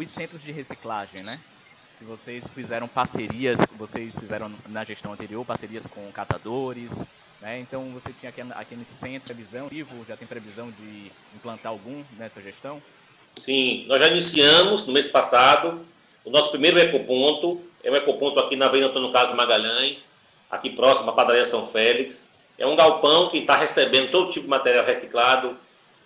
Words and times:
os 0.00 0.10
centros 0.12 0.42
de 0.42 0.52
reciclagem, 0.52 1.22
né? 1.22 1.38
Que 1.98 2.04
vocês 2.04 2.42
fizeram 2.54 2.88
parcerias, 2.88 3.58
vocês 3.76 4.12
fizeram 4.18 4.50
na 4.68 4.84
gestão 4.84 5.12
anterior 5.12 5.44
parcerias 5.44 5.84
com 5.90 6.10
catadores, 6.12 6.90
né? 7.40 7.60
Então 7.60 7.90
você 7.90 8.12
tinha 8.18 8.30
aqui, 8.30 8.40
aqui 8.40 8.76
nesse 8.76 8.94
centro 9.00 9.34
previsão, 9.34 9.68
vivo, 9.68 10.04
já 10.08 10.16
tem 10.16 10.26
previsão 10.26 10.70
de 10.70 11.12
implantar 11.34 11.72
algum 11.72 12.02
nessa 12.18 12.40
gestão? 12.42 12.82
Sim, 13.40 13.84
nós 13.86 14.00
já 14.00 14.08
iniciamos 14.08 14.86
no 14.86 14.92
mês 14.92 15.08
passado 15.08 15.86
o 16.24 16.30
nosso 16.30 16.50
primeiro 16.50 16.78
ecoponto, 16.78 17.60
é 17.82 17.90
um 17.90 17.96
ecoponto 17.96 18.38
aqui 18.40 18.56
na 18.56 18.66
Avenida 18.66 18.90
Antônio 18.90 19.10
Carlos 19.10 19.34
Magalhães, 19.34 20.10
aqui 20.50 20.70
próximo 20.70 21.10
à 21.10 21.12
padaria 21.14 21.46
São 21.46 21.64
Félix. 21.64 22.34
É 22.58 22.66
um 22.66 22.76
galpão 22.76 23.30
que 23.30 23.38
está 23.38 23.56
recebendo 23.56 24.10
todo 24.10 24.30
tipo 24.30 24.44
de 24.44 24.50
material 24.50 24.84
reciclado, 24.84 25.56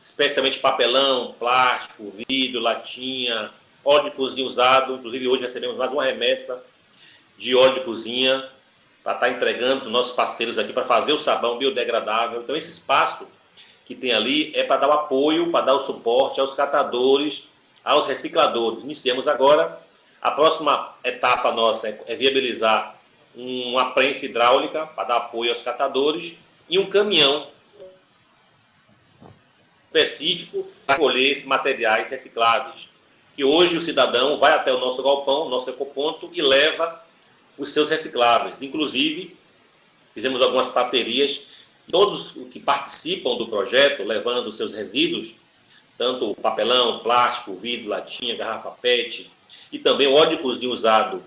especialmente 0.00 0.60
papelão, 0.60 1.34
plástico, 1.36 2.12
vidro, 2.28 2.60
latinha, 2.60 3.50
óleo 3.84 4.04
de 4.04 4.10
cozinha 4.12 4.46
usado. 4.46 4.94
Inclusive 4.94 5.28
hoje 5.28 5.42
recebemos 5.42 5.76
mais 5.76 5.92
uma 5.92 6.02
remessa 6.02 6.62
de 7.36 7.54
óleo 7.54 7.74
de 7.74 7.80
cozinha 7.80 8.48
para 9.02 9.14
estar 9.14 9.26
tá 9.26 9.30
entregando 9.30 9.80
para 9.80 9.86
os 9.86 9.92
nossos 9.92 10.14
parceiros 10.14 10.58
aqui 10.58 10.72
para 10.72 10.84
fazer 10.84 11.12
o 11.12 11.18
sabão 11.18 11.58
biodegradável. 11.58 12.40
Então 12.42 12.56
esse 12.56 12.70
espaço 12.70 13.28
que 13.84 13.94
tem 13.94 14.12
ali 14.12 14.50
é 14.54 14.64
para 14.64 14.78
dar 14.78 14.88
o 14.88 14.92
apoio, 14.92 15.50
para 15.50 15.66
dar 15.66 15.74
o 15.74 15.80
suporte 15.80 16.40
aos 16.40 16.54
catadores, 16.54 17.50
aos 17.84 18.06
recicladores. 18.06 18.82
Iniciamos 18.82 19.28
agora. 19.28 19.82
A 20.22 20.30
próxima 20.30 20.94
etapa 21.04 21.52
nossa 21.52 21.86
é, 21.86 22.02
é 22.06 22.16
viabilizar 22.16 22.98
uma 23.36 23.90
prensa 23.90 24.24
hidráulica 24.24 24.86
para 24.86 25.04
dar 25.04 25.16
apoio 25.16 25.50
aos 25.50 25.62
catadores 25.62 26.38
e 26.66 26.78
um 26.78 26.88
caminhão 26.88 27.46
específico 29.86 30.66
para 30.86 30.96
colher 30.96 31.46
materiais 31.46 32.10
recicláveis. 32.10 32.93
Que 33.34 33.44
hoje 33.44 33.76
o 33.76 33.82
cidadão 33.82 34.36
vai 34.38 34.52
até 34.52 34.72
o 34.72 34.78
nosso 34.78 35.02
galpão, 35.02 35.48
nosso 35.48 35.68
ecoponto 35.70 36.30
e 36.32 36.40
leva 36.40 37.02
os 37.58 37.72
seus 37.72 37.90
recicláveis. 37.90 38.62
Inclusive, 38.62 39.36
fizemos 40.12 40.40
algumas 40.40 40.68
parcerias 40.68 41.54
todos 41.90 42.36
os 42.36 42.48
que 42.48 42.60
participam 42.60 43.36
do 43.36 43.48
projeto, 43.48 44.04
levando 44.04 44.52
seus 44.52 44.72
resíduos, 44.72 45.36
tanto 45.98 46.30
o 46.30 46.34
papelão, 46.34 47.00
plástico, 47.00 47.54
vidro, 47.54 47.88
latinha, 47.88 48.36
garrafa 48.36 48.70
PET, 48.70 49.30
e 49.70 49.78
também 49.78 50.06
o 50.06 50.14
óleo 50.14 50.36
de 50.36 50.42
cozinha 50.42 50.70
usado 50.70 51.22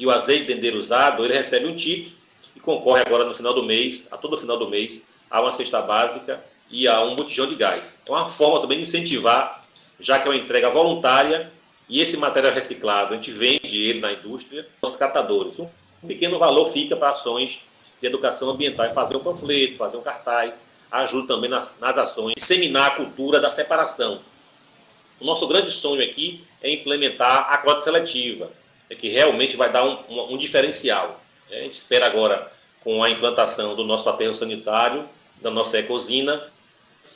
e 0.00 0.06
o 0.06 0.10
azeite 0.10 0.54
de 0.54 0.70
usado, 0.70 1.24
ele 1.24 1.34
recebe 1.34 1.66
um 1.66 1.74
ticket 1.74 2.14
e 2.56 2.60
concorre 2.60 3.02
agora 3.02 3.24
no 3.24 3.34
final 3.34 3.52
do 3.52 3.62
mês, 3.62 4.08
a 4.10 4.16
todo 4.16 4.36
final 4.36 4.56
do 4.56 4.66
mês, 4.66 5.02
a 5.30 5.42
uma 5.42 5.52
cesta 5.52 5.82
básica 5.82 6.42
e 6.70 6.88
a 6.88 7.02
um 7.02 7.14
botijão 7.14 7.46
de 7.46 7.54
gás. 7.54 8.02
É 8.06 8.10
uma 8.10 8.26
forma 8.26 8.60
também 8.60 8.78
de 8.78 8.84
incentivar, 8.84 9.59
já 10.00 10.18
que 10.18 10.26
é 10.26 10.30
uma 10.30 10.36
entrega 10.36 10.70
voluntária 10.70 11.50
e 11.88 12.00
esse 12.00 12.16
material 12.16 12.52
reciclado, 12.52 13.12
a 13.12 13.16
gente 13.16 13.30
vende 13.30 13.82
ele 13.82 14.00
na 14.00 14.12
indústria, 14.12 14.66
os 14.80 14.96
catadores. 14.96 15.58
Um 15.58 15.68
pequeno 16.06 16.38
valor 16.38 16.66
fica 16.66 16.96
para 16.96 17.10
ações 17.10 17.64
de 18.00 18.06
educação 18.06 18.48
ambiental, 18.48 18.86
e 18.86 18.94
fazer 18.94 19.16
um 19.16 19.20
panfleto, 19.20 19.76
fazer 19.76 19.96
um 19.96 20.02
cartaz, 20.02 20.64
ajuda 20.90 21.28
também 21.28 21.50
nas, 21.50 21.78
nas 21.78 21.96
ações, 21.98 22.34
disseminar 22.34 22.86
a 22.86 22.90
cultura 22.92 23.38
da 23.38 23.50
separação. 23.50 24.20
O 25.20 25.24
nosso 25.24 25.46
grande 25.46 25.70
sonho 25.70 26.02
aqui 26.02 26.42
é 26.62 26.70
implementar 26.70 27.52
a 27.52 27.58
cota 27.58 27.82
seletiva, 27.82 28.50
é 28.88 28.94
que 28.94 29.08
realmente 29.08 29.56
vai 29.56 29.70
dar 29.70 29.84
um, 29.84 29.98
um, 30.08 30.34
um 30.34 30.38
diferencial. 30.38 31.20
A 31.50 31.56
gente 31.56 31.74
espera 31.74 32.06
agora, 32.06 32.50
com 32.82 33.02
a 33.02 33.10
implantação 33.10 33.74
do 33.74 33.84
nosso 33.84 34.08
aterro 34.08 34.34
sanitário, 34.34 35.04
da 35.42 35.50
nossa 35.50 35.78
ecosina, 35.78 36.42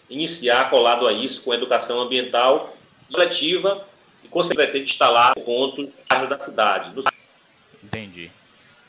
iniciar 0.09 0.71
colado 0.71 1.07
a 1.07 1.13
isso 1.13 1.43
com 1.43 1.53
a 1.53 1.55
educação 1.55 2.01
ambiental 2.01 2.77
seletiva 3.11 3.87
e, 4.23 4.29
consequentemente, 4.29 4.93
instalar 4.93 5.35
pontos 5.35 5.91
da 6.29 6.39
cidade. 6.39 6.93
Entendi. 7.83 8.31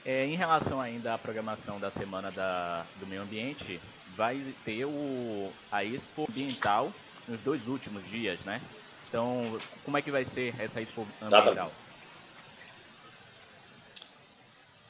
É, 0.05 0.25
em 0.25 0.36
relação 0.36 0.80
ainda 0.80 1.16
à 1.16 1.17
programação 1.17 1.80
da 1.80 1.89
Semana 1.89 2.31
da, 2.31 2.86
do 2.99 3.08
Meio 3.08 3.23
Ambiente, 3.23 3.80
vai 4.15 4.39
ter 4.64 4.86
o, 4.86 5.52
a 5.71 5.83
Expo 5.83 6.27
Ambiental 6.30 6.92
nos 7.27 7.39
dois 7.42 7.67
últimos 7.67 8.08
dias, 8.09 8.39
né? 8.45 8.61
Então, 9.08 9.59
como 9.83 9.98
é 9.98 10.02
que 10.02 10.11
vai 10.11 10.23
ser 10.25 10.54
essa 10.59 10.81
Expo 10.81 11.08
Ambiental? 11.21 11.71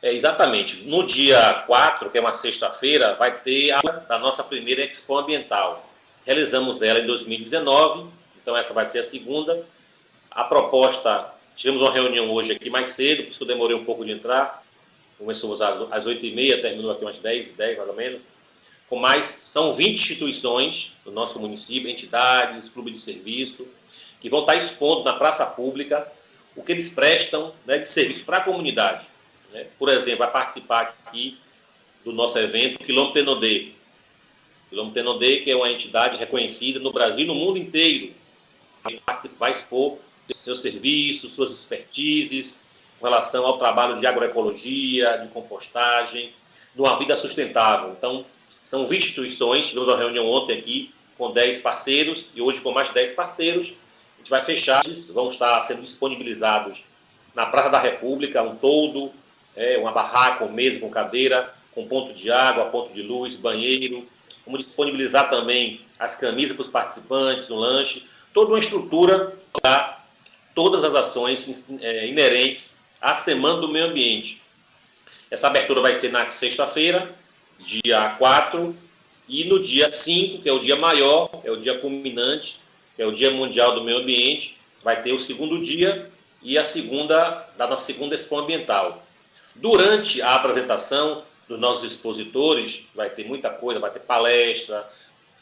É, 0.02 0.14
exatamente. 0.14 0.84
No 0.84 1.06
dia 1.06 1.64
4, 1.66 2.10
que 2.10 2.18
é 2.18 2.22
uma 2.22 2.34
sexta-feira, 2.34 3.16
vai 3.16 3.40
ter 3.40 3.72
a 3.72 3.82
da 3.82 4.20
nossa 4.20 4.44
primeira 4.44 4.84
Expo 4.84 5.18
Ambiental. 5.18 5.90
Realizamos 6.26 6.82
ela 6.82 7.00
em 7.00 7.06
2019, 7.06 8.10
então 8.42 8.58
essa 8.58 8.74
vai 8.74 8.86
ser 8.86 9.00
a 9.00 9.04
segunda. 9.04 9.66
A 10.32 10.44
proposta, 10.44 11.34
tivemos 11.56 11.82
uma 11.82 11.92
reunião 11.92 12.32
hoje 12.32 12.54
aqui 12.54 12.70
mais 12.70 12.90
cedo, 12.90 13.24
por 13.24 13.32
isso 13.32 13.44
eu 13.44 13.48
demorei 13.48 13.76
um 13.76 13.86
pouco 13.86 14.04
de 14.04 14.12
entrar 14.12 14.66
começamos 15.18 15.62
às 15.62 16.06
8h30, 16.06 16.62
terminou 16.62 16.92
aqui 16.92 17.04
umas 17.04 17.20
10, 17.20 17.50
10 17.50 17.78
mais 17.78 17.90
ou 17.90 17.96
menos, 17.96 18.22
com 18.90 18.98
mais, 18.98 19.26
são 19.26 19.74
20 19.74 19.94
instituições 19.94 20.94
do 21.04 21.12
nosso 21.12 21.40
município, 21.40 21.90
entidades, 21.90 22.70
clube 22.70 22.92
de 22.92 23.00
serviço, 23.00 23.68
que 24.20 24.30
vão 24.30 24.42
estar 24.42 24.56
expondo 24.56 25.04
na 25.04 25.14
praça 25.14 25.46
pública 25.46 26.08
o 26.56 26.64
que 26.64 26.72
eles 26.72 26.90
prestam 26.90 27.54
né, 27.66 27.78
de 27.78 27.90
serviço 27.90 28.24
para 28.24 28.38
a 28.38 28.42
comunidade. 28.42 29.06
Né? 29.52 29.66
Por 29.78 29.90
exemplo, 29.90 30.20
vai 30.20 30.32
participar 30.32 30.82
aqui 30.82 31.38
do 32.04 32.14
nosso 32.14 32.38
evento 32.38 32.84
Quilômetro 32.84 33.14
Tenodê. 33.14 33.72
Quilômetro 34.70 34.94
Tenodê, 34.94 35.38
que 35.38 35.52
é 35.52 35.56
uma 35.56 35.72
entidade 35.72 36.18
reconhecida 36.18 36.80
no 36.80 36.92
Brasil 36.92 37.24
e 37.24 37.28
no 37.28 37.36
mundo 37.36 37.58
inteiro, 37.58 38.14
vai 39.40 39.52
expor 39.52 39.98
seus 40.34 40.62
serviços, 40.62 41.34
suas 41.34 41.52
expertises, 41.52 42.56
com 43.00 43.06
relação 43.06 43.46
ao 43.46 43.58
trabalho 43.58 44.00
de 44.00 44.08
agroecologia, 44.08 45.18
de 45.18 45.28
compostagem, 45.28 46.32
de 46.74 46.82
uma 46.82 46.98
vida 46.98 47.16
sustentável. 47.16 47.92
Então, 47.92 48.26
são 48.64 48.86
20 48.86 49.02
instituições, 49.02 49.68
tivemos 49.68 49.90
uma 49.90 49.98
reunião 49.98 50.28
ontem 50.28 50.58
aqui 50.58 50.94
com 51.18 51.32
10 51.32 51.60
parceiros 51.60 52.28
e 52.34 52.42
hoje 52.42 52.62
com 52.62 52.72
mais 52.72 52.90
10 52.90 53.12
parceiros. 53.12 53.76
A 54.16 54.18
gente 54.18 54.30
vai 54.30 54.42
fechar, 54.42 54.84
eles 54.86 55.10
vão 55.10 55.30
estar 55.30 55.62
sendo 55.64 55.82
disponibilizados 55.82 56.84
na 57.34 57.46
Praça 57.46 57.70
da 57.70 57.80
República, 57.80 58.42
um 58.42 58.56
todo, 58.56 59.12
é, 59.56 59.78
uma 59.78 59.92
barraca, 59.92 60.44
um 60.44 60.52
mesa 60.52 60.80
com 60.80 60.90
cadeira, 60.90 61.54
com 61.74 61.88
ponto 61.88 62.14
de 62.14 62.32
água, 62.32 62.66
ponto 62.66 62.94
de 62.94 63.02
luz, 63.02 63.36
banheiro. 63.36 64.08
Vamos 64.46 64.66
disponibilizar 64.66 65.30
também 65.30 65.82
as 65.98 66.16
camisas 66.16 66.56
para 66.56 66.64
os 66.64 66.70
participantes, 66.70 67.50
o 67.50 67.56
lanche, 67.56 68.08
toda 68.34 68.52
uma 68.52 68.60
estrutura 68.60 69.36
para 69.52 70.04
todas 70.54 70.84
as 70.84 70.96
ações 70.96 71.70
é, 71.82 72.08
inerentes 72.08 72.78
a 73.02 73.16
Semana 73.16 73.62
do 73.62 73.70
Meio 73.70 73.86
Ambiente. 73.86 74.42
Essa 75.30 75.48
abertura 75.48 75.82
vai 75.82 75.96
ser 75.96 76.12
na 76.12 76.30
sexta-feira, 76.30 77.14
dia 77.60 78.16
4, 78.18 78.76
e 79.28 79.44
no 79.46 79.60
dia 79.60 79.92
5, 79.92 80.42
que 80.42 80.50
é 80.50 80.54
o 80.54 80.60
dia 80.60 80.76
maior, 80.76 81.30
é 81.44 81.52
o 81.52 81.58
dia 81.58 81.78
culminante, 81.80 82.60
é 82.98 83.06
o 83.06 83.12
Dia 83.12 83.32
Mundial 83.32 83.76
do 83.76 83.84
Meio 83.84 83.98
Ambiente, 83.98 84.60
vai 84.84 85.02
ter 85.02 85.14
o 85.14 85.20
segundo 85.20 85.60
dia 85.60 86.10
e 86.42 86.58
a 86.58 86.64
segunda, 86.64 87.50
da 87.58 87.68
nossa 87.68 87.86
segunda 87.86 88.16
Expo 88.16 88.38
Ambiental. 88.38 89.04
Durante 89.56 90.22
a 90.22 90.36
apresentação 90.36 91.24
dos 91.48 91.60
nossos 91.60 91.84
expositores, 91.84 92.90
vai 92.96 93.10
ter 93.10 93.26
muita 93.26 93.50
coisa, 93.50 93.80
vai 93.80 93.92
ter 93.92 94.00
palestra, 94.00 94.90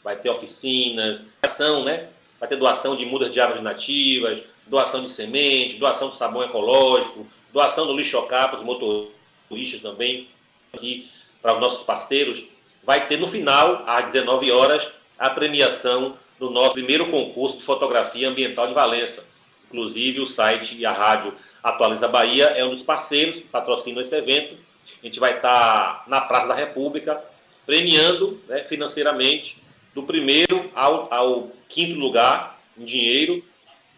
vai 0.02 0.16
ter 0.16 0.28
oficinas, 0.28 1.24
ação, 1.42 1.84
né? 1.84 2.08
Vai 2.38 2.48
ter 2.48 2.56
doação 2.56 2.94
de 2.94 3.06
mudas 3.06 3.32
de 3.32 3.40
árvores 3.40 3.62
nativas, 3.62 4.44
doação 4.66 5.02
de 5.02 5.08
semente, 5.08 5.76
doação 5.76 6.10
de 6.10 6.16
sabão 6.16 6.42
ecológico, 6.42 7.26
doação 7.52 7.86
do 7.86 7.96
lixo 7.96 8.20
para 8.22 8.56
os 8.56 8.62
motoristas 8.62 9.80
também, 9.80 10.28
aqui 10.72 11.08
para 11.40 11.54
os 11.54 11.60
nossos 11.60 11.84
parceiros. 11.84 12.44
Vai 12.82 13.06
ter 13.06 13.18
no 13.18 13.26
final, 13.26 13.82
às 13.86 14.12
19 14.12 14.50
horas, 14.50 15.00
a 15.18 15.30
premiação 15.30 16.16
do 16.38 16.50
nosso 16.50 16.72
primeiro 16.72 17.10
concurso 17.10 17.56
de 17.56 17.62
fotografia 17.62 18.28
ambiental 18.28 18.66
de 18.66 18.74
Valença. 18.74 19.26
Inclusive, 19.66 20.20
o 20.20 20.26
site 20.26 20.76
e 20.76 20.84
a 20.84 20.92
rádio 20.92 21.32
Atualiza 21.62 22.08
Bahia 22.08 22.46
é 22.48 22.64
um 22.64 22.70
dos 22.70 22.82
parceiros 22.82 23.36
que 23.40 23.48
patrocinam 23.48 24.02
esse 24.02 24.14
evento. 24.14 24.56
A 25.02 25.06
gente 25.06 25.20
vai 25.20 25.36
estar 25.36 26.04
na 26.06 26.20
Praça 26.20 26.48
da 26.48 26.54
República 26.54 27.22
premiando 27.66 28.40
né, 28.48 28.62
financeiramente 28.62 29.62
do 29.94 30.02
primeiro 30.02 30.70
ao, 30.74 31.12
ao 31.12 31.52
quinto 31.68 31.98
lugar 31.98 32.60
em 32.76 32.84
dinheiro 32.84 33.42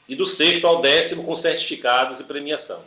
e 0.09 0.15
do 0.15 0.27
sexto 0.27 0.67
ao 0.67 0.81
décimo 0.81 1.25
com 1.25 1.37
certificados 1.37 2.19
de 2.19 2.25
premiação. 2.25 2.83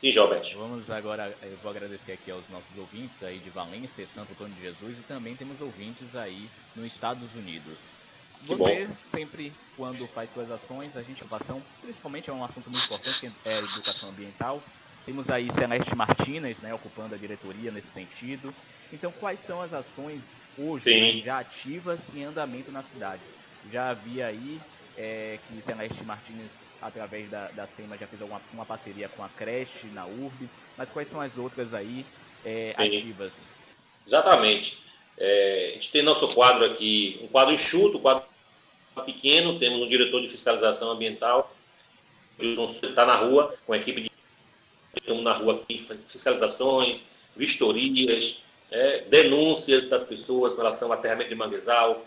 Sim, 0.00 0.12
Gilberto. 0.12 0.56
Vamos 0.56 0.88
agora, 0.90 1.34
eu 1.42 1.56
vou 1.60 1.70
agradecer 1.70 2.12
aqui 2.12 2.30
aos 2.30 2.44
nossos 2.50 2.76
ouvintes 2.76 3.20
aí 3.22 3.38
de 3.38 3.50
Valência, 3.50 4.06
Santo 4.14 4.30
Antônio 4.32 4.54
de 4.54 4.62
Jesus 4.62 4.96
e 4.96 5.02
também 5.08 5.34
temos 5.34 5.60
ouvintes 5.60 6.14
aí 6.14 6.48
nos 6.76 6.86
Estados 6.86 7.28
Unidos. 7.34 7.76
Que 8.40 8.54
Você 8.54 8.86
bom. 8.86 8.94
sempre, 9.10 9.52
quando 9.76 10.06
faz 10.08 10.32
suas 10.32 10.48
ações, 10.52 10.96
a 10.96 11.02
gente 11.02 11.20
inovação, 11.20 11.60
principalmente 11.82 12.30
é 12.30 12.32
um 12.32 12.44
assunto 12.44 12.70
muito 12.70 12.84
importante, 12.84 13.20
que 13.20 13.26
é 13.48 13.52
a 13.52 13.58
educação 13.58 14.10
ambiental. 14.10 14.62
Temos 15.08 15.30
aí 15.30 15.48
Celeste 15.52 15.96
Martinez, 15.96 16.58
né, 16.58 16.74
ocupando 16.74 17.14
a 17.14 17.18
diretoria 17.18 17.70
nesse 17.70 17.88
sentido. 17.94 18.54
Então, 18.92 19.10
quais 19.10 19.40
são 19.40 19.62
as 19.62 19.72
ações 19.72 20.20
hoje 20.58 20.90
né, 20.90 21.22
já 21.24 21.38
ativas 21.38 21.98
em 22.14 22.24
andamento 22.24 22.70
na 22.70 22.82
cidade? 22.82 23.22
Já 23.72 23.88
havia 23.88 24.26
aí 24.26 24.60
é, 24.98 25.38
que 25.48 25.62
Celeste 25.62 26.04
Martins, 26.04 26.50
através 26.82 27.30
da, 27.30 27.48
da 27.52 27.66
SEMA, 27.68 27.96
já 27.96 28.06
fez 28.06 28.20
alguma, 28.20 28.38
uma 28.52 28.66
parceria 28.66 29.08
com 29.08 29.24
a 29.24 29.30
creche 29.30 29.86
na 29.94 30.04
URBS, 30.04 30.50
mas 30.76 30.90
quais 30.90 31.08
são 31.08 31.22
as 31.22 31.38
outras 31.38 31.72
aí 31.72 32.04
é, 32.44 32.74
ativas? 32.76 33.32
Exatamente. 34.06 34.82
É, 35.16 35.68
a 35.70 35.72
gente 35.72 35.90
tem 35.90 36.02
nosso 36.02 36.28
quadro 36.34 36.66
aqui, 36.66 37.18
um 37.22 37.28
quadro 37.28 37.54
enxuto, 37.54 37.96
um 37.96 38.02
quadro 38.02 38.24
pequeno, 39.06 39.58
temos 39.58 39.80
um 39.80 39.88
diretor 39.88 40.20
de 40.20 40.28
fiscalização 40.28 40.90
ambiental, 40.90 41.56
está 42.38 43.06
na 43.06 43.14
rua 43.14 43.56
com 43.66 43.72
a 43.72 43.78
equipe 43.78 44.02
de 44.02 44.17
estamos 45.00 45.22
na 45.22 45.32
rua 45.32 45.54
aqui, 45.54 45.78
fiscalizações, 46.06 47.04
vistorias, 47.36 48.44
é, 48.70 49.04
denúncias 49.08 49.86
das 49.86 50.04
pessoas 50.04 50.52
com 50.52 50.60
relação 50.60 50.90
a 50.92 50.94
aterramento 50.94 51.28
de 51.30 51.34
manguezal, 51.34 52.04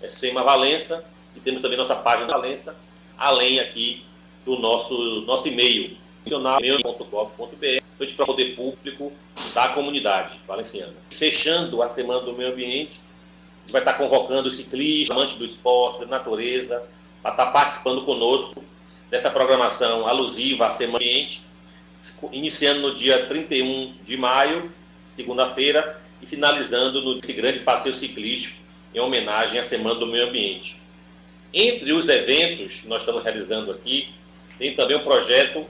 é 0.00 0.08
SEMA 0.08 0.42
Valença, 0.42 1.04
e 1.34 1.40
temos 1.40 1.60
também 1.60 1.76
nossa 1.76 1.96
página 1.96 2.28
Valença, 2.28 2.76
além 3.18 3.60
aqui 3.60 4.04
do 4.44 4.58
nosso, 4.58 5.22
nosso 5.22 5.48
e-mail, 5.48 5.96
nacional.gov.br, 6.24 7.82
para 7.98 8.22
o 8.22 8.26
poder 8.26 8.54
público 8.54 9.12
da 9.54 9.68
comunidade 9.68 10.38
valenciana. 10.46 10.94
Fechando 11.10 11.82
a 11.82 11.88
Semana 11.88 12.20
do 12.20 12.32
Meio 12.32 12.52
Ambiente, 12.52 13.00
vai 13.70 13.80
estar 13.80 13.94
convocando 13.94 14.50
ciclistas, 14.50 15.10
amantes 15.10 15.36
do 15.36 15.44
esporte, 15.44 16.00
da 16.00 16.06
natureza, 16.06 16.82
para 17.22 17.32
estar 17.32 17.46
participando 17.46 18.04
conosco 18.04 18.62
dessa 19.10 19.30
programação 19.30 20.06
alusiva 20.06 20.66
à 20.66 20.70
Semana 20.70 20.98
do 20.98 21.04
Ambiente, 21.04 21.42
iniciando 22.32 22.80
no 22.80 22.94
dia 22.94 23.26
31 23.26 23.94
de 24.02 24.16
maio, 24.16 24.72
segunda-feira, 25.06 26.00
e 26.20 26.26
finalizando 26.26 27.02
no 27.02 27.20
grande 27.20 27.60
passeio 27.60 27.94
ciclístico 27.94 28.64
em 28.94 29.00
homenagem 29.00 29.60
à 29.60 29.64
Semana 29.64 29.98
do 30.00 30.06
Meio 30.06 30.28
Ambiente. 30.28 30.80
Entre 31.52 31.92
os 31.92 32.08
eventos 32.08 32.80
que 32.80 32.88
nós 32.88 33.02
estamos 33.02 33.22
realizando 33.22 33.70
aqui, 33.70 34.14
tem 34.58 34.74
também 34.74 34.96
o 34.96 35.04
projeto 35.04 35.66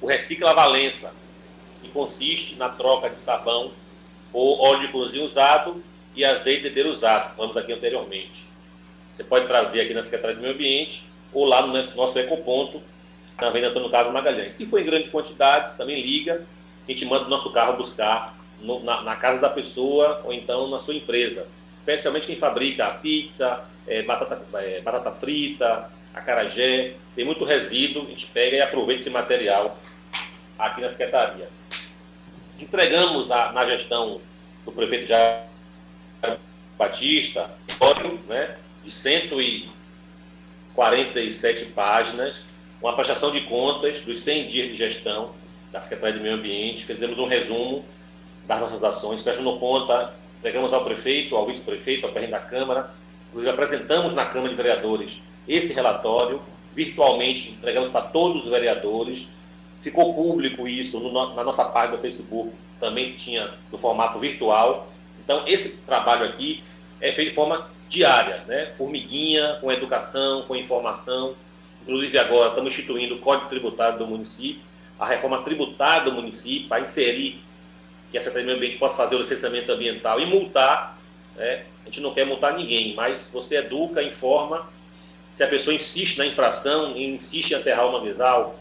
o 0.00 0.06
Recicla 0.06 0.54
Valença, 0.54 1.12
que 1.82 1.88
consiste 1.90 2.56
na 2.56 2.70
troca 2.70 3.10
de 3.10 3.20
sabão 3.20 3.70
ou 4.32 4.60
óleo 4.60 4.86
de 4.86 4.88
cozinha 4.88 5.24
usado 5.24 5.82
e 6.14 6.24
azeite 6.24 6.70
de 6.70 6.82
usado, 6.82 7.36
falamos 7.36 7.56
aqui 7.56 7.72
anteriormente. 7.72 8.48
Você 9.12 9.22
pode 9.22 9.46
trazer 9.46 9.82
aqui 9.82 9.92
na 9.92 10.02
Secretaria 10.02 10.36
do 10.36 10.42
Meio 10.42 10.54
Ambiente 10.54 11.04
ou 11.32 11.44
lá 11.44 11.66
no 11.66 11.72
nosso 11.72 12.18
ecoponto, 12.18 12.82
na 13.40 13.48
Avenida 13.48 13.70
Antônio 13.70 13.90
Carlos 13.90 14.12
Magalhães. 14.12 14.54
Se 14.54 14.66
for 14.66 14.80
em 14.80 14.84
grande 14.84 15.08
quantidade, 15.08 15.76
também 15.76 16.00
liga, 16.00 16.44
a 16.86 16.90
gente 16.90 17.04
manda 17.06 17.26
o 17.26 17.28
nosso 17.28 17.52
carro 17.52 17.76
buscar 17.76 18.36
no, 18.60 18.82
na, 18.82 19.02
na, 19.02 19.16
casa 19.16 19.40
da 19.40 19.48
pessoa 19.48 20.20
ou 20.24 20.32
então 20.32 20.68
na 20.68 20.78
sua 20.78 20.94
empresa. 20.94 21.46
Especialmente 21.74 22.26
quem 22.26 22.36
fabrica 22.36 22.90
pizza, 23.02 23.64
é, 23.86 24.02
batata, 24.02 24.42
é, 24.54 24.80
batata 24.80 25.12
frita, 25.12 25.90
acarajé, 26.14 26.94
tem 27.14 27.24
muito 27.24 27.44
resíduo, 27.44 28.04
a 28.04 28.06
gente 28.06 28.26
pega 28.26 28.56
e 28.56 28.60
aproveita 28.60 29.00
esse 29.00 29.10
material 29.10 29.78
aqui 30.58 30.80
na 30.80 30.90
Secretaria. 30.90 31.48
Entregamos 32.58 33.30
a, 33.30 33.52
na 33.52 33.64
gestão 33.66 34.20
do 34.64 34.72
prefeito 34.72 35.06
Jair 35.06 35.44
Batista, 36.78 37.48
né, 38.28 38.56
de 38.82 38.90
147 38.90 41.66
páginas, 41.66 42.58
uma 42.82 42.94
prestação 42.94 43.30
de 43.30 43.42
contas 43.42 44.00
dos 44.00 44.18
100 44.20 44.46
dias 44.46 44.68
de 44.68 44.74
gestão 44.74 45.32
da 45.72 45.80
Secretaria 45.80 46.16
de 46.16 46.22
Meio 46.22 46.34
Ambiente, 46.34 46.84
fizemos 46.84 47.18
um 47.18 47.26
resumo 47.26 47.84
das 48.46 48.60
nossas 48.60 48.82
ações, 48.82 49.22
prestando 49.22 49.58
conta, 49.58 50.14
entregamos 50.38 50.72
ao 50.72 50.82
prefeito, 50.82 51.36
ao 51.36 51.46
vice-prefeito, 51.46 52.06
ao 52.06 52.12
presidente 52.12 52.40
da 52.40 52.44
Câmara, 52.44 52.90
inclusive 53.28 53.52
apresentamos 53.52 54.14
na 54.14 54.24
Câmara 54.24 54.48
de 54.48 54.56
Vereadores 54.56 55.22
esse 55.46 55.72
relatório, 55.72 56.40
virtualmente 56.72 57.50
entregamos 57.50 57.90
para 57.90 58.02
todos 58.02 58.44
os 58.44 58.50
vereadores, 58.50 59.36
ficou 59.80 60.14
público 60.14 60.68
isso 60.68 61.00
no, 61.00 61.34
na 61.34 61.42
nossa 61.42 61.64
página 61.64 61.96
do 61.96 62.00
Facebook, 62.00 62.52
também 62.78 63.12
tinha 63.12 63.50
no 63.70 63.76
formato 63.76 64.18
virtual. 64.18 64.88
Então, 65.18 65.42
esse 65.46 65.78
trabalho 65.78 66.24
aqui 66.24 66.62
é 67.00 67.12
feito 67.12 67.30
de 67.30 67.34
forma 67.34 67.68
diária, 67.88 68.44
né? 68.46 68.72
formiguinha, 68.72 69.58
com 69.60 69.72
educação, 69.72 70.42
com 70.42 70.54
informação, 70.54 71.34
Inclusive, 71.90 72.18
agora 72.18 72.50
estamos 72.50 72.72
instituindo 72.72 73.16
o 73.16 73.18
Código 73.18 73.48
Tributário 73.48 73.98
do 73.98 74.06
município, 74.06 74.62
a 74.96 75.04
reforma 75.04 75.42
tributária 75.42 76.04
do 76.04 76.12
município, 76.12 76.68
para 76.68 76.80
inserir 76.80 77.42
que 78.12 78.16
a 78.16 78.22
Secretaria 78.22 78.44
do 78.44 78.46
Meio 78.46 78.58
Ambiente 78.58 78.78
possa 78.78 78.96
fazer 78.96 79.16
o 79.16 79.18
licenciamento 79.18 79.72
ambiental 79.72 80.20
e 80.20 80.26
multar. 80.26 80.96
Né? 81.34 81.64
A 81.82 81.86
gente 81.86 82.00
não 82.00 82.14
quer 82.14 82.24
multar 82.26 82.54
ninguém, 82.54 82.94
mas 82.94 83.32
você 83.32 83.56
educa, 83.56 84.00
informa. 84.04 84.70
Se 85.32 85.42
a 85.42 85.48
pessoa 85.48 85.74
insiste 85.74 86.16
na 86.18 86.26
infração, 86.26 86.96
insiste 86.96 87.50
em 87.50 87.54
aterrar 87.56 87.88
o 87.88 87.92
manguezal, 87.92 88.56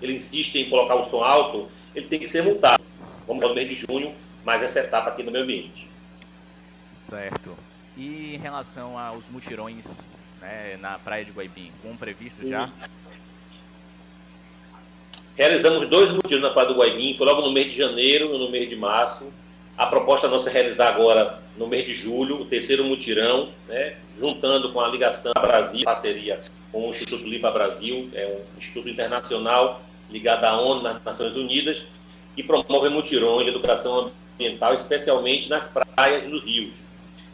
ele 0.00 0.14
insiste 0.14 0.56
em 0.56 0.68
colocar 0.68 0.96
o 0.96 1.04
som 1.04 1.22
alto, 1.22 1.68
ele 1.94 2.08
tem 2.08 2.18
que 2.18 2.28
ser 2.28 2.42
multado. 2.42 2.82
Vamos 3.28 3.44
no 3.44 3.54
mês 3.54 3.68
de 3.68 3.86
junho, 3.88 4.12
mais 4.44 4.60
essa 4.60 4.80
etapa 4.80 5.10
aqui 5.10 5.22
no 5.22 5.30
meio 5.30 5.44
ambiente. 5.44 5.86
Certo. 7.08 7.56
E 7.96 8.34
em 8.34 8.38
relação 8.38 8.98
aos 8.98 9.22
mutirões 9.30 9.84
né, 10.42 10.76
na 10.80 10.98
praia 10.98 11.24
de 11.24 11.30
Guaibim, 11.30 11.70
com 11.80 11.96
previsto 11.96 12.46
já? 12.46 12.68
Realizamos 15.34 15.86
dois 15.86 16.10
mutirões 16.10 16.42
na 16.42 16.50
praia 16.50 16.68
do 16.68 16.74
Guaibim, 16.74 17.14
foi 17.14 17.26
logo 17.26 17.40
no 17.40 17.52
mês 17.52 17.66
de 17.66 17.78
janeiro 17.78 18.34
e 18.34 18.38
no 18.38 18.50
mês 18.50 18.68
de 18.68 18.76
março. 18.76 19.32
A 19.78 19.86
proposta 19.86 20.28
nossa 20.28 20.50
é 20.50 20.52
realizar 20.52 20.88
agora, 20.88 21.40
no 21.56 21.66
mês 21.66 21.86
de 21.86 21.94
julho, 21.94 22.42
o 22.42 22.44
terceiro 22.44 22.84
mutirão, 22.84 23.48
né, 23.66 23.96
juntando 24.18 24.72
com 24.72 24.80
a 24.80 24.88
ligação 24.88 25.32
Brasil, 25.40 25.84
parceria 25.84 26.40
com 26.70 26.86
o 26.86 26.90
Instituto 26.90 27.24
Limpa 27.24 27.50
Brasil, 27.50 28.10
é 28.14 28.26
um 28.26 28.58
instituto 28.58 28.88
internacional 28.88 29.82
ligado 30.10 30.44
à 30.44 30.58
ONU, 30.58 30.82
nas 30.82 31.02
Nações 31.04 31.34
Unidas, 31.36 31.84
que 32.34 32.42
promove 32.42 32.88
mutirões 32.88 33.44
de 33.44 33.50
educação 33.50 34.10
ambiental, 34.38 34.74
especialmente 34.74 35.50
nas 35.50 35.68
praias 35.68 36.24
e 36.24 36.28
nos 36.28 36.42
rios. 36.42 36.82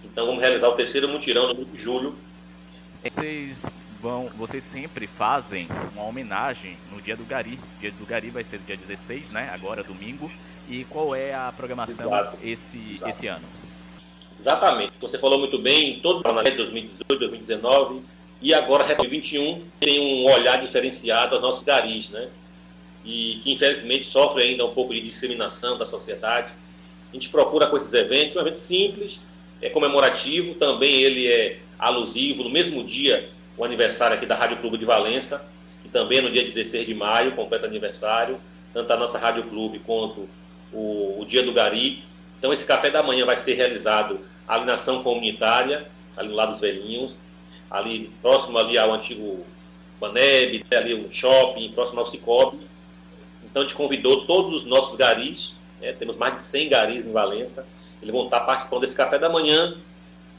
Então 0.04 0.26
vamos 0.26 0.40
realizar 0.40 0.68
o 0.68 0.72
terceiro 0.72 1.08
mutirão 1.08 1.48
no 1.48 1.54
mês 1.54 1.70
de 1.72 1.78
julho, 1.78 2.16
vocês 3.02 3.56
vão, 4.00 4.28
vocês 4.36 4.64
sempre 4.72 5.06
fazem 5.06 5.68
uma 5.92 6.04
homenagem 6.04 6.76
no 6.92 7.00
dia 7.00 7.16
do 7.16 7.24
Gari. 7.24 7.58
O 7.76 7.80
dia 7.80 7.92
do 7.92 8.06
Gari 8.06 8.30
vai 8.30 8.44
ser 8.44 8.58
dia 8.60 8.76
16, 8.76 9.32
né? 9.32 9.50
Agora 9.52 9.82
domingo. 9.82 10.30
E 10.68 10.84
qual 10.84 11.14
é 11.14 11.34
a 11.34 11.52
programação 11.56 12.06
Exato. 12.06 12.38
esse 12.42 12.94
Exato. 12.94 13.10
esse 13.10 13.26
ano? 13.26 13.44
Exatamente. 14.38 14.92
Você 15.00 15.18
falou 15.18 15.38
muito 15.38 15.58
bem, 15.58 16.00
todo 16.00 16.24
o 16.24 16.28
ano 16.28 16.42
2018, 16.42 17.18
2019 17.18 18.02
e 18.40 18.54
agora 18.54 18.84
2021 18.84 19.64
tem 19.80 20.00
um 20.00 20.32
olhar 20.32 20.60
diferenciado 20.60 21.34
aos 21.34 21.42
nossos 21.42 21.64
garis, 21.64 22.10
né? 22.10 22.28
E 23.04 23.40
que 23.42 23.52
infelizmente 23.52 24.04
sofre 24.04 24.44
ainda 24.44 24.64
um 24.64 24.72
pouco 24.72 24.94
de 24.94 25.00
discriminação 25.00 25.76
da 25.76 25.86
sociedade. 25.86 26.52
A 27.10 27.14
gente 27.14 27.30
procura 27.30 27.66
com 27.66 27.76
esses 27.76 27.92
eventos, 27.94 28.36
um 28.36 28.40
evento 28.40 28.60
simples, 28.60 29.22
é 29.60 29.68
comemorativo, 29.68 30.54
também 30.54 31.02
ele 31.02 31.26
é 31.26 31.58
alusivo, 31.78 32.44
no 32.44 32.50
mesmo 32.50 32.82
dia, 32.84 33.28
o 33.56 33.64
aniversário 33.64 34.16
aqui 34.16 34.26
da 34.26 34.34
Rádio 34.34 34.58
Clube 34.58 34.78
de 34.78 34.84
Valença, 34.84 35.48
que 35.82 35.88
também 35.88 36.18
é 36.18 36.22
no 36.22 36.30
dia 36.30 36.44
16 36.44 36.86
de 36.86 36.94
maio, 36.94 37.32
completa 37.32 37.66
aniversário, 37.66 38.38
tanto 38.72 38.92
a 38.92 38.96
nossa 38.96 39.18
Rádio 39.18 39.44
Clube 39.44 39.80
quanto 39.80 40.28
o, 40.72 41.20
o 41.20 41.24
Dia 41.24 41.42
do 41.42 41.52
Gari. 41.52 42.04
Então, 42.38 42.52
esse 42.52 42.64
café 42.64 42.90
da 42.90 43.02
manhã 43.02 43.26
vai 43.26 43.36
ser 43.36 43.54
realizado 43.54 44.20
ali 44.46 44.64
na 44.64 44.74
ação 44.74 45.02
comunitária, 45.02 45.88
ali 46.16 46.28
no 46.28 46.34
lado 46.34 46.52
dos 46.52 46.60
velhinhos, 46.60 47.18
ali 47.70 48.12
próximo 48.22 48.58
ali 48.58 48.78
ao 48.78 48.92
antigo 48.92 49.44
Baneb, 50.00 50.64
ali 50.70 50.94
o 50.94 51.10
shopping, 51.10 51.72
próximo 51.72 52.00
ao 52.00 52.06
Cicobi. 52.06 52.58
Então, 53.44 53.62
a 53.62 53.66
gente 53.66 53.74
convidou 53.76 54.24
todos 54.26 54.62
os 54.62 54.64
nossos 54.64 54.94
garis, 54.94 55.56
né, 55.80 55.92
temos 55.92 56.16
mais 56.16 56.36
de 56.36 56.42
100 56.42 56.68
garis 56.68 57.06
em 57.06 57.12
Valença, 57.12 57.66
eles 58.02 58.12
vão 58.12 58.24
estar 58.24 58.40
participando 58.40 58.80
desse 58.80 58.96
café 58.96 59.18
da 59.18 59.28
manhã, 59.28 59.76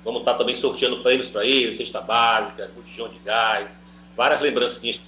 Vamos 0.03 0.21
estar 0.21 0.35
também 0.35 0.55
sorteando 0.55 1.03
prêmios 1.03 1.27
para 1.27 1.45
eles, 1.45 1.75
cesta 1.75 1.99
básica, 1.99 2.71
botijão 2.73 3.09
de 3.09 3.19
gás, 3.19 3.77
várias 4.15 4.39
lembrancinhas 4.39 5.01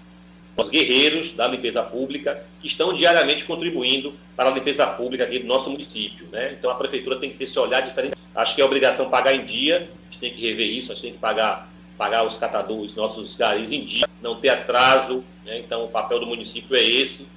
os 0.57 0.69
guerreiros 0.69 1.31
da 1.31 1.47
limpeza 1.47 1.81
pública 1.81 2.43
que 2.61 2.67
estão 2.67 2.93
diariamente 2.93 3.45
contribuindo 3.45 4.13
para 4.35 4.49
a 4.49 4.53
limpeza 4.53 4.85
pública 4.85 5.23
aqui 5.23 5.39
do 5.39 5.47
nosso 5.47 5.69
município. 5.69 6.27
Né? 6.31 6.53
Então 6.57 6.69
a 6.69 6.75
prefeitura 6.75 7.17
tem 7.17 7.31
que 7.31 7.37
ter 7.37 7.45
esse 7.45 7.57
olhar 7.57 7.81
diferente. 7.81 8.15
Acho 8.35 8.55
que 8.55 8.61
é 8.61 8.65
obrigação 8.65 9.09
pagar 9.09 9.33
em 9.33 9.43
dia, 9.43 9.77
a 9.77 10.03
gente 10.05 10.19
tem 10.19 10.31
que 10.31 10.41
rever 10.41 10.69
isso, 10.69 10.91
a 10.91 10.95
gente 10.95 11.03
tem 11.03 11.13
que 11.13 11.19
pagar 11.19 11.69
pagar 11.97 12.25
os 12.25 12.37
catadores, 12.37 12.95
nossos 12.95 13.35
garis 13.35 13.71
em 13.71 13.83
dia, 13.83 14.07
não 14.21 14.35
ter 14.35 14.49
atraso. 14.49 15.23
Né? 15.45 15.59
Então, 15.59 15.85
o 15.85 15.87
papel 15.87 16.19
do 16.19 16.25
município 16.25 16.75
é 16.75 16.83
esse. 16.83 17.27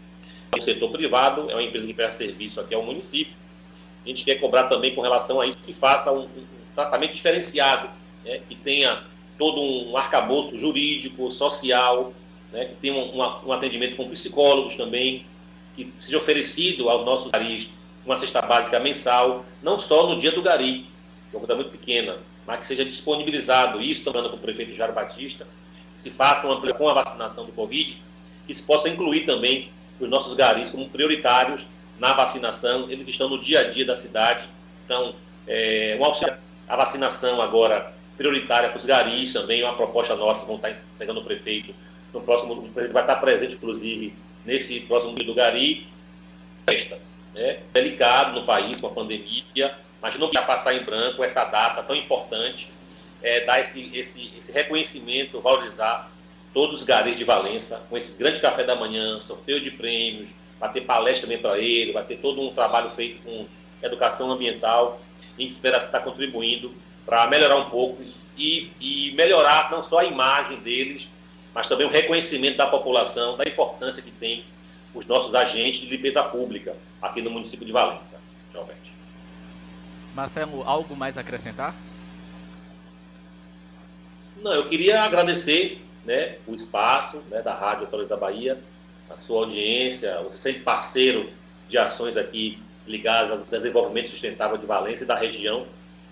O 0.57 0.63
setor 0.63 0.91
privado 0.91 1.51
é 1.51 1.55
uma 1.55 1.63
empresa 1.63 1.87
que 1.87 1.93
presta 1.93 2.25
serviço 2.25 2.61
aqui 2.61 2.75
ao 2.75 2.83
município. 2.83 3.35
A 4.05 4.09
gente 4.09 4.25
quer 4.25 4.37
cobrar 4.37 4.65
também 4.65 4.95
com 4.95 5.01
relação 5.01 5.41
a 5.41 5.47
isso 5.47 5.59
que 5.59 5.73
faça 5.73 6.13
um, 6.13 6.25
um 6.25 6.47
tratamento 6.75 7.15
diferenciado, 7.15 7.89
né? 8.25 8.41
que 8.49 8.55
tenha 8.55 9.03
todo 9.39 9.61
um 9.61 9.97
arcabouço 9.97 10.57
jurídico, 10.59 11.31
social, 11.31 12.13
né? 12.53 12.67
que 12.67 12.75
tenha 12.75 12.95
um, 12.95 13.17
um, 13.17 13.53
atendimento 13.53 13.97
com 13.97 14.09
psicólogos 14.09 14.75
também, 14.75 15.25
que 15.75 15.91
seja 15.97 16.19
oferecido 16.19 16.89
aos 16.91 17.05
nossos 17.05 17.31
garis 17.31 17.73
uma 18.05 18.19
cesta 18.19 18.43
básica 18.43 18.79
mensal, 18.79 19.45
não 19.63 19.79
só 19.79 20.07
no 20.07 20.17
dia 20.17 20.31
do 20.31 20.43
gari, 20.43 20.87
que 21.31 21.37
é 21.37 21.39
uma 21.39 21.47
coisa 21.47 21.55
muito 21.55 21.71
pequena, 21.71 22.19
mas 22.47 22.59
que 22.59 22.67
seja 22.67 22.85
disponibilizado, 22.85 23.81
isso 23.81 24.05
falando 24.05 24.29
com 24.29 24.37
o 24.37 24.39
prefeito 24.39 24.75
Jairo 24.75 24.93
Batista, 24.93 25.49
que 25.95 26.01
se 26.01 26.11
faça 26.11 26.47
uma 26.47 26.61
com 26.75 26.89
a 26.89 26.95
vacinação 26.95 27.47
do 27.47 27.53
Covid, 27.53 28.03
que 28.47 28.53
se 28.53 28.63
possa 28.63 28.91
incluir 28.91 29.25
também 29.25 29.71
os 29.99 30.09
nossos 30.09 30.35
garis 30.35 30.71
como 30.71 30.89
prioritários 30.91 31.69
na 31.99 32.13
vacinação, 32.13 32.91
eles 32.91 33.07
estão 33.07 33.29
no 33.29 33.39
dia 33.39 33.61
a 33.61 33.71
dia 33.71 33.85
da 33.85 33.97
cidade, 33.97 34.49
então, 34.85 35.15
é, 35.47 35.99
a 36.69 36.77
vacinação 36.77 37.41
agora 37.41 37.93
prioritária 38.17 38.69
para 38.69 38.79
os 38.79 38.85
garis 38.85 39.33
também, 39.33 39.63
uma 39.63 39.75
proposta 39.75 40.15
nossa, 40.15 40.45
vão 40.45 40.57
estar 40.57 40.71
entregando 40.71 41.21
o 41.21 41.25
prefeito 41.25 41.75
no 42.13 42.21
próximo, 42.21 42.55
o 42.55 42.63
prefeito 42.69 42.93
vai 42.93 43.03
estar 43.03 43.17
presente, 43.17 43.57
inclusive, 43.57 44.15
nesse 44.45 44.81
próximo 44.81 45.15
dia 45.15 45.27
do 45.27 45.35
gari, 45.35 45.87
festa, 46.69 46.99
né, 47.35 47.61
delicado 47.73 48.41
no 48.41 48.47
país 48.47 48.81
com 48.81 48.87
a 48.87 48.91
pandemia, 48.91 49.75
mas 50.01 50.15
não 50.17 50.29
podia 50.29 50.43
passar 50.43 50.75
em 50.75 50.83
branco 50.85 51.25
essa 51.25 51.45
data 51.45 51.83
tão 51.83 51.97
importante, 51.97 52.71
é, 53.23 53.41
dar 53.45 53.61
esse, 53.61 53.91
esse, 53.95 54.33
esse 54.37 54.53
reconhecimento, 54.53 55.41
valorizar 55.41 56.11
todos 56.53 56.81
os 56.81 56.85
garis 56.85 57.17
de 57.17 57.25
Valença, 57.25 57.85
com 57.89 57.97
esse 57.97 58.17
grande 58.17 58.39
café 58.39 58.63
da 58.63 58.77
manhã, 58.77 59.19
sorteio 59.21 59.61
de 59.61 59.73
prêmios, 59.73 60.31
vai 60.59 60.73
ter 60.73 60.83
palestra 60.83 61.27
também 61.27 61.41
para 61.41 61.59
ele, 61.59 61.93
vai 61.93 62.05
ter 62.05 62.17
todo 62.17 62.41
um 62.41 62.55
trabalho 62.55 62.91
feito 62.91 63.23
com 63.23 63.47
educação 63.83 64.31
ambiental, 64.31 65.01
a 65.37 65.41
gente 65.41 65.53
espera 65.53 65.77
estar 65.79 66.01
contribuindo 66.01 66.73
para 67.05 67.27
melhorar 67.27 67.57
um 67.57 67.69
pouco 67.69 68.03
e, 68.37 68.73
e 68.81 69.13
melhorar 69.13 69.71
não 69.71 69.83
só 69.83 69.99
a 69.99 70.05
imagem 70.05 70.59
deles, 70.61 71.11
mas 71.55 71.67
também 71.67 71.87
o 71.87 71.91
reconhecimento 71.91 72.57
da 72.57 72.67
população, 72.67 73.37
da 73.37 73.45
importância 73.45 74.03
que 74.03 74.11
tem 74.11 74.45
os 74.95 75.07
nossos 75.07 75.35
agentes 75.35 75.81
de 75.81 75.89
limpeza 75.89 76.23
pública 76.23 76.77
aqui 77.03 77.21
no 77.21 77.31
município 77.31 77.67
de 77.67 77.73
Valença. 77.73 78.19
Realmente. 78.53 78.95
Marcelo, 80.15 80.63
algo 80.65 80.97
mais 80.97 81.19
a 81.19 81.21
acrescentar? 81.21 81.75
Não, 84.43 84.53
eu 84.53 84.69
queria 84.69 85.03
agradecer 85.03 85.85
né, 86.05 86.37
o 86.47 86.55
espaço 86.55 87.19
né, 87.31 87.43
da 87.43 87.53
Rádio 87.53 87.85
Atualiza 87.85 88.17
Bahia, 88.17 88.59
a 89.11 89.17
sua 89.17 89.41
audiência, 89.41 90.21
você 90.23 90.37
sempre 90.37 90.63
parceiro 90.63 91.31
de 91.69 91.79
ações 91.79 92.17
aqui 92.17 92.63
ligadas 92.87 93.33
ao 93.33 93.39
desenvolvimento 93.39 94.11
sustentável 94.11 94.59
de 94.59 94.67
Valência 94.67 95.05
e 95.05 95.07
da 95.07 95.17
região. 95.17 95.67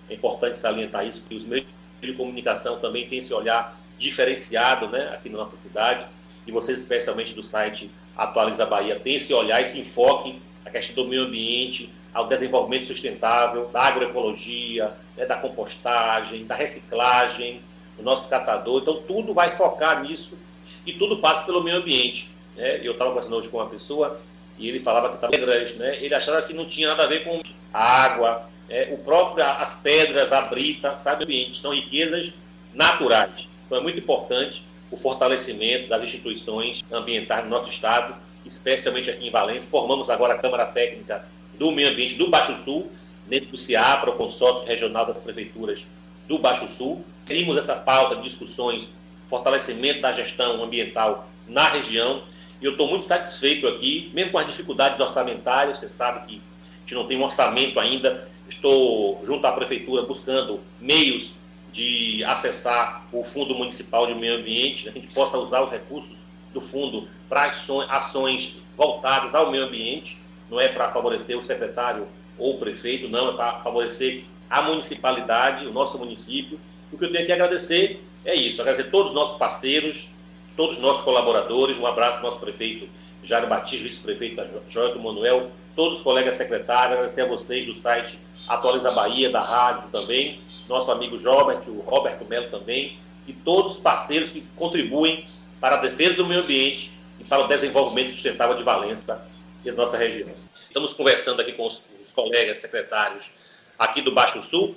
É 0.08 0.14
importante 0.14 0.56
salientar 0.56 1.06
isso, 1.06 1.25
que 1.28 1.34
os 1.34 1.46
meios 1.46 1.66
de 2.00 2.12
comunicação 2.14 2.78
também 2.78 3.08
têm 3.08 3.18
esse 3.18 3.32
olhar 3.32 3.78
diferenciado 3.99 4.88
né, 4.88 5.11
aqui 5.14 5.28
na 5.28 5.38
nossa 5.38 5.56
cidade, 5.56 6.04
e 6.46 6.50
vocês, 6.50 6.80
especialmente 6.80 7.34
do 7.34 7.42
site 7.42 7.90
Atualiza 8.16 8.66
Bahia, 8.66 8.99
têm 8.99 9.14
esse 9.14 9.32
olhar, 9.32 9.61
esse 9.61 9.78
enfoque 9.78 10.40
a 10.64 10.70
questão 10.70 11.04
do 11.04 11.11
meio 11.11 11.22
ambiente, 11.22 11.92
ao 12.12 12.28
desenvolvimento 12.28 12.87
sustentável, 12.87 13.68
da 13.68 13.82
agroecologia, 13.82 14.92
né, 15.16 15.26
da 15.26 15.37
compostagem, 15.37 16.44
da 16.44 16.54
reciclagem, 16.54 17.62
do 17.96 18.02
nosso 18.02 18.28
catador. 18.28 18.82
Então, 18.82 19.02
tudo 19.02 19.32
vai 19.32 19.54
focar 19.54 20.02
nisso 20.02 20.38
e 20.87 20.92
tudo 20.92 21.18
passa 21.18 21.44
pelo 21.46 21.62
meio 21.62 21.78
ambiente. 21.78 22.30
Né? 22.56 22.80
Eu 22.82 22.92
estava 22.92 23.11
conversando 23.11 23.37
hoje 23.37 23.49
com 23.49 23.59
uma 23.59 23.68
pessoa 23.68 24.21
e 24.59 24.68
ele 24.68 24.80
falava 24.80 25.09
que 25.09 25.14
estava 25.14 25.30
pedras, 25.30 25.76
né? 25.76 25.97
ele 26.00 26.14
achava 26.14 26.42
que 26.42 26.52
não 26.52 26.64
tinha 26.64 26.88
nada 26.88 27.04
a 27.04 27.06
ver 27.06 27.25
com 27.25 27.40
a 27.73 27.85
água, 27.85 28.49
é, 28.68 28.88
o 28.92 28.99
próprio, 28.99 29.44
as 29.44 29.76
pedras, 29.76 30.32
a 30.32 30.42
brita, 30.42 30.97
sabe, 30.97 31.23
o 31.23 31.26
ambiente, 31.26 31.59
são 31.59 31.73
riquezas 31.73 32.35
naturais. 32.73 33.49
Então, 33.66 33.78
é 33.78 33.80
muito 33.80 33.99
importante 33.99 34.64
o 34.90 34.97
fortalecimento 34.97 35.88
das 35.88 36.02
instituições 36.02 36.82
ambientais 36.92 37.44
do 37.44 37.50
nosso 37.50 37.71
Estado 37.71 38.14
especialmente 38.44 39.11
aqui 39.11 39.26
em 39.26 39.30
Valência. 39.30 39.71
Formamos 39.71 40.11
agora 40.11 40.35
a 40.35 40.38
Câmara 40.38 40.66
Técnica 40.66 41.25
do 41.59 41.71
Meio 41.71 41.90
Ambiente 41.90 42.14
do 42.14 42.28
Baixo 42.28 42.54
Sul, 42.56 42.90
dentro 43.26 43.50
do 43.50 43.56
CIAPRA, 43.56 44.11
o 44.11 44.16
consórcio 44.16 44.66
regional 44.66 45.06
das 45.06 45.21
prefeituras 45.21 45.90
do 46.28 46.38
Baixo 46.38 46.66
Sul. 46.68 47.04
Temos 47.25 47.56
essa 47.56 47.76
pauta 47.76 48.16
de 48.16 48.23
discussões, 48.23 48.90
fortalecimento 49.25 50.00
da 50.00 50.12
gestão 50.12 50.62
ambiental 50.62 51.28
na 51.47 51.68
região. 51.68 52.23
E 52.62 52.64
eu 52.64 52.73
estou 52.73 52.87
muito 52.87 53.04
satisfeito 53.04 53.66
aqui, 53.66 54.09
mesmo 54.14 54.31
com 54.31 54.38
as 54.38 54.47
dificuldades 54.47 55.00
orçamentárias, 55.00 55.78
você 55.78 55.88
sabe 55.88 56.26
que 56.28 56.40
a 56.62 56.78
gente 56.78 56.95
não 56.95 57.09
tem 57.09 57.19
um 57.19 57.25
orçamento 57.25 57.81
ainda. 57.81 58.28
Estou 58.49 59.21
junto 59.25 59.45
à 59.47 59.52
prefeitura 59.52 60.02
buscando 60.02 60.61
meios 60.81 61.35
de 61.73 62.23
acessar 62.25 63.04
o 63.11 63.25
Fundo 63.25 63.52
Municipal 63.54 64.07
de 64.07 64.14
Meio 64.14 64.37
Ambiente, 64.37 64.87
né, 64.87 64.92
que 64.92 64.99
a 64.99 65.02
gente 65.02 65.12
possa 65.12 65.38
usar 65.38 65.62
os 65.62 65.73
recursos 65.73 66.26
do 66.54 66.61
fundo 66.61 67.09
para 67.28 67.50
ações 67.88 68.61
voltadas 68.76 69.35
ao 69.35 69.50
meio 69.50 69.64
ambiente, 69.64 70.19
não 70.50 70.61
é 70.61 70.69
para 70.69 70.90
favorecer 70.90 71.37
o 71.37 71.42
secretário 71.42 72.07
ou 72.38 72.54
o 72.54 72.59
prefeito, 72.59 73.09
não, 73.09 73.31
é 73.31 73.33
para 73.33 73.59
favorecer 73.59 74.23
a 74.50 74.62
municipalidade, 74.62 75.66
o 75.66 75.73
nosso 75.73 75.99
município. 75.99 76.61
O 76.92 76.99
que 76.99 77.07
eu 77.07 77.12
tenho 77.12 77.25
que 77.25 77.33
agradecer 77.33 78.04
é 78.25 78.35
isso, 78.35 78.61
agradecer 78.61 78.90
todos 78.90 79.09
os 79.11 79.14
nossos 79.14 79.38
parceiros, 79.38 80.11
todos 80.56 80.76
os 80.76 80.82
nossos 80.82 81.02
colaboradores, 81.02 81.76
um 81.78 81.87
abraço 81.87 82.18
ao 82.18 82.25
nosso 82.25 82.38
prefeito 82.38 82.88
Jairo 83.23 83.47
Batista, 83.47 83.85
vice-prefeito 83.85 84.42
Joel 84.68 84.99
Manuel, 84.99 85.50
todos 85.76 85.99
os 85.99 86.04
colegas 86.04 86.37
secretários, 86.37 86.92
agradecer 86.92 87.23
a 87.23 87.26
vocês 87.26 87.64
do 87.66 87.75
site 87.75 88.18
Atualiza 88.49 88.90
Bahia, 88.90 89.30
da 89.30 89.40
rádio 89.40 89.88
também, 89.90 90.38
nosso 90.68 90.90
amigo 90.90 91.18
Jobert, 91.18 91.66
o 91.68 91.80
Roberto 91.80 92.25
Melo 92.25 92.50
também, 92.50 92.99
e 93.26 93.32
todos 93.32 93.75
os 93.75 93.78
parceiros 93.78 94.28
que 94.28 94.42
contribuem 94.56 95.25
para 95.61 95.76
a 95.76 95.78
defesa 95.78 96.16
do 96.16 96.26
meio 96.26 96.40
ambiente 96.40 96.92
e 97.21 97.25
para 97.25 97.44
o 97.44 97.49
desenvolvimento 97.49 98.11
sustentável 98.11 98.56
de 98.56 98.64
Valença 98.64 99.26
e 99.64 99.71
da 99.71 99.76
nossa 99.76 99.97
região. 99.97 100.28
Estamos 100.66 100.92
conversando 100.92 101.40
aqui 101.40 101.52
com 101.52 101.66
os 101.66 101.82
colegas 102.14 102.59
secretários 102.59 103.30
aqui 103.78 104.02
do 104.02 104.12
Baixo 104.12 104.42
Sul 104.42 104.75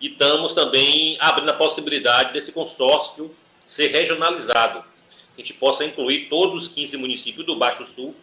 e 0.00 0.08
estamos 0.08 0.52
também 0.52 1.16
abrindo 1.20 1.50
a 1.50 1.54
possibilidade 1.54 2.32
desse 2.32 2.52
consórcio 2.52 3.34
ser 3.66 3.88
regionalizado, 3.88 4.82
que 5.34 5.42
a 5.42 5.44
gente 5.44 5.58
possa 5.58 5.84
incluir 5.84 6.28
todos 6.28 6.64
os 6.64 6.68
15 6.68 6.96
municípios 6.96 7.46
do 7.46 7.56
Baixo 7.56 7.86
Sul. 7.86 8.14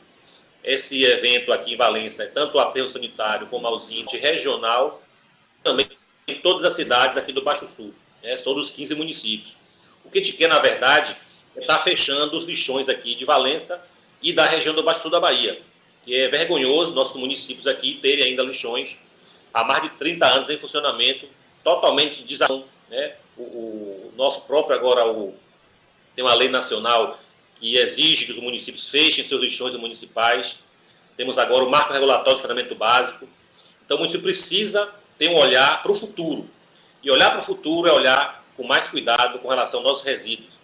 Esse 0.64 1.04
evento 1.04 1.54
aqui 1.54 1.74
em 1.74 1.78
Valença 1.78 2.24
é 2.24 2.28
tanto 2.28 2.58
o 2.58 2.60
aterro 2.60 2.90
sanitário 2.90 3.48
como 3.48 3.68
a 3.68 3.72
usina 3.72 4.10
regional, 4.14 5.02
também 5.64 5.88
em 6.28 6.36
todas 6.36 6.66
as 6.66 6.74
cidades 6.74 7.18
aqui 7.18 7.32
do 7.32 7.42
Baixo 7.42 7.66
Sul, 7.68 7.94
né, 8.22 8.36
todos 8.38 8.66
os 8.66 8.72
15 8.72 8.96
municípios. 8.96 9.58
O 10.04 10.10
que 10.10 10.20
a 10.20 10.24
gente 10.24 10.36
quer, 10.36 10.50
na 10.50 10.60
verdade, 10.60 11.16
está 11.56 11.80
fechando 11.80 12.38
os 12.38 12.46
lixões 12.46 12.90
aqui 12.90 13.16
de 13.16 13.26
Valença 13.26 13.86
e 14.22 14.34
da 14.34 14.46
região 14.46 14.76
do 14.76 14.84
Baixo 14.84 15.02
Sul 15.02 15.12
da 15.12 15.20
Bahia. 15.20 15.60
Que 16.04 16.16
é 16.16 16.28
vergonhoso 16.28 16.94
nossos 16.94 17.16
municípios 17.16 17.68
aqui 17.68 17.96
terem 18.02 18.26
ainda 18.26 18.44
lixões 18.44 19.00
há 19.54 19.64
mais 19.64 19.84
de 19.84 19.90
30 19.90 20.26
anos 20.26 20.50
em 20.50 20.58
funcionamento, 20.58 21.28
totalmente 21.64 22.24
desarmado. 22.24 22.66
Né? 22.90 23.16
O, 23.36 23.44
o, 23.44 24.14
nosso 24.16 24.42
próprio 24.42 24.76
agora, 24.76 25.08
o, 25.08 25.34
tem 26.18 26.26
uma 26.26 26.34
lei 26.34 26.50
nacional 26.50 27.18
que 27.56 27.78
exige 27.78 28.26
que 28.26 28.34
os 28.34 28.40
municípios 28.40 28.90
fechem 28.90 29.24
seus 29.24 29.40
lixões 29.40 29.74
municipais. 29.76 30.58
Temos 31.16 31.38
agora 31.38 31.64
o 31.64 31.70
marco 31.70 31.94
regulatório 31.94 32.36
de 32.36 32.42
saneamento 32.42 32.76
básico. 32.76 33.30
Então, 33.86 33.96
o 33.96 34.00
município 34.02 34.24
precisa 34.24 34.92
ter 35.18 35.30
um 35.30 35.38
olhar 35.38 35.82
para 35.82 35.92
o 35.92 35.96
futuro. 35.96 36.46
E 37.02 37.10
olhar 37.10 37.30
para 37.30 37.40
o 37.40 37.42
futuro 37.42 37.88
é 37.88 37.94
olhar 37.94 38.44
com 38.58 38.68
mais 38.68 38.90
cuidado 38.90 39.40
com 39.40 39.48
relação 39.48 39.80
aos 39.80 39.88
nossos 39.88 40.04
resíduos 40.04 40.58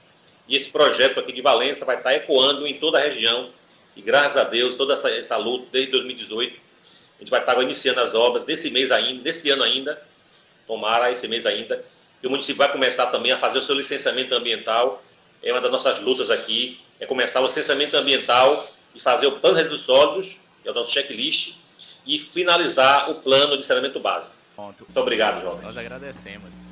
e 0.48 0.56
esse 0.56 0.70
projeto 0.70 1.20
aqui 1.20 1.32
de 1.32 1.42
Valença 1.42 1.86
vai 1.86 1.98
estar 1.98 2.14
ecoando 2.14 2.68
em 2.68 2.78
toda 2.78 2.98
a 2.98 3.02
região. 3.02 3.50
E 3.96 4.02
graças 4.02 4.38
a 4.38 4.44
Deus, 4.44 4.76
toda 4.76 4.94
essa, 4.94 5.10
essa 5.10 5.38
luta, 5.38 5.68
desde 5.72 5.92
2018, 5.92 6.60
a 7.18 7.20
gente 7.20 7.30
vai 7.30 7.40
estar 7.40 7.62
iniciando 7.62 8.02
as 8.02 8.14
obras 8.14 8.44
desse 8.44 8.72
mês 8.72 8.92
ainda, 8.92 9.22
desse 9.22 9.50
ano 9.50 9.64
ainda, 9.64 10.02
tomara 10.68 11.12
esse 11.12 11.28
mês 11.28 11.46
ainda, 11.46 11.84
que 12.20 12.28
o 12.28 12.30
município 12.30 12.58
vai 12.58 12.72
começar 12.72 13.08
também 13.08 13.32
a 13.32 13.38
fazer 13.38 13.60
o 13.60 13.62
seu 13.62 13.76
licenciamento 13.76 14.34
ambiental. 14.34 15.02
É 15.44 15.52
uma 15.52 15.62
das 15.62 15.72
nossas 15.72 16.00
lutas 16.00 16.30
aqui, 16.30 16.80
é 17.00 17.06
começar 17.06 17.42
o 17.42 17.46
licenciamento 17.46 17.98
ambiental 17.98 18.66
e 18.96 19.00
fazer 19.00 19.28
o 19.28 19.34
plano 19.34 19.58
de 19.58 19.64
resíduos 19.64 19.86
sólidos, 19.86 20.42
que 20.62 20.70
é 20.70 20.72
o 20.72 20.74
nosso 20.74 20.92
checklist, 20.92 21.56
e 22.06 22.18
finalizar 22.18 23.12
o 23.12 23.16
plano 23.16 23.58
de 23.58 23.66
saneamento 23.66 24.00
básico. 24.00 24.32
Ponto. 24.56 24.86
Muito 24.86 25.00
obrigado, 25.00 25.42
João. 25.42 25.62
Nós 25.62 25.76
agradecemos. 25.76 26.63